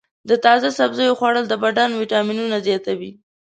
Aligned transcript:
د 0.29 0.31
تازه 0.45 0.67
سبزیو 0.79 1.17
خوړل 1.19 1.45
د 1.49 1.53
بدن 1.63 1.89
ویټامینونه 1.99 2.57
زیاتوي. 2.67 3.11